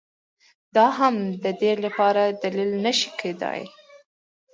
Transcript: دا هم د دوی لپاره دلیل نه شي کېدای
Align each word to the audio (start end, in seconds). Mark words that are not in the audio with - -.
دا 0.75 0.87
هم 0.99 1.15
د 1.43 1.45
دوی 1.59 1.73
لپاره 1.85 2.23
دلیل 2.43 2.71
نه 2.85 2.91
شي 2.99 3.09
کېدای 3.21 3.61